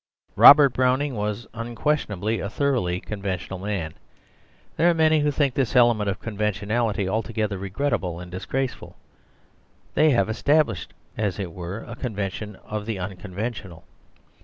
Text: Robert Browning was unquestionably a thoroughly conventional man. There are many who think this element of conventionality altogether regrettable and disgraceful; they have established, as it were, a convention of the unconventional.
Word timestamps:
Robert 0.35 0.69
Browning 0.69 1.13
was 1.13 1.45
unquestionably 1.53 2.39
a 2.39 2.49
thoroughly 2.49 2.99
conventional 2.99 3.59
man. 3.59 3.93
There 4.75 4.89
are 4.89 4.95
many 4.95 5.19
who 5.19 5.29
think 5.29 5.53
this 5.53 5.75
element 5.75 6.09
of 6.09 6.19
conventionality 6.19 7.07
altogether 7.07 7.59
regrettable 7.59 8.19
and 8.19 8.31
disgraceful; 8.31 8.95
they 9.93 10.09
have 10.09 10.27
established, 10.27 10.95
as 11.17 11.37
it 11.37 11.51
were, 11.53 11.81
a 11.83 11.95
convention 11.95 12.55
of 12.65 12.87
the 12.87 12.97
unconventional. 12.97 13.83